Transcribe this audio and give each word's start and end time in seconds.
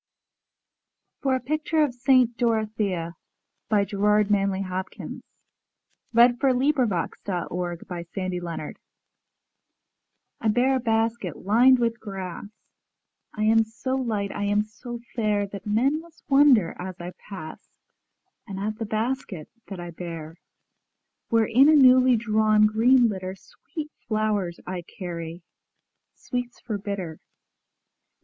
ŌĆö 0.01 1.21
For 1.21 1.35
a 1.35 1.39
Picture 1.39 1.83
of 1.83 1.93
St. 1.93 2.35
DorotheaGerard 2.35 4.31
Manley 4.31 4.63
Hopkins 4.63 5.21
EARLY 6.17 6.33
POEMS 6.39 6.39
For 6.39 6.47
a 6.55 6.55
Picture 6.55 6.81
of 6.81 7.13
St. 8.09 8.31
Dorothea 8.41 8.73
I 10.41 10.47
bear 10.47 10.75
a 10.75 10.79
basket 10.79 11.45
lined 11.45 11.77
with 11.77 11.99
grass; 11.99 12.47
I 13.35 13.43
am 13.43 13.63
so 13.63 13.95
light, 13.95 14.31
I 14.31 14.45
am 14.45 14.63
so 14.63 14.99
fair, 15.15 15.45
That 15.45 15.67
men 15.67 16.01
must 16.01 16.23
wonder 16.27 16.75
as 16.79 16.99
I 16.99 17.11
pass 17.29 17.69
And 18.47 18.59
at 18.59 18.79
the 18.79 18.87
basket 18.87 19.49
that 19.67 19.79
I 19.79 19.91
bear, 19.91 20.37
Where 21.29 21.45
in 21.45 21.69
a 21.69 21.75
newly 21.75 22.15
drawn 22.15 22.65
green 22.65 23.07
litter 23.07 23.35
Sweet 23.35 23.91
flowers 24.07 24.59
I 24.65 24.81
carry, 24.81 25.43
ŌĆösweets 26.17 26.59
for 26.65 26.79
bitter. 26.79 27.19